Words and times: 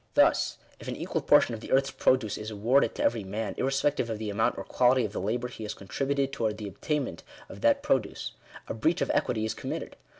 Thus, 0.15 0.57
if 0.79 0.87
an 0.87 0.95
equal 0.95 1.21
portion 1.21 1.53
of 1.53 1.59
the 1.59 1.71
earths 1.71 1.91
produce 1.91 2.35
is 2.35 2.49
awarded 2.49 2.95
to 2.95 3.03
every 3.03 3.23
man, 3.23 3.53
irrespective 3.59 4.09
of 4.09 4.17
the 4.17 4.31
amount 4.31 4.57
or 4.57 4.63
quality 4.63 5.05
of 5.05 5.11
the 5.11 5.21
labour 5.21 5.47
he 5.47 5.61
has 5.61 5.75
contributed 5.75 6.33
towards 6.33 6.57
the 6.57 6.67
obtainment 6.67 7.21
of 7.47 7.61
that 7.61 7.83
produce, 7.83 8.31
a 8.67 8.73
breach 8.73 9.01
of 9.01 9.11
equity 9.13 9.45
is 9.45 9.53
committed. 9.53 9.95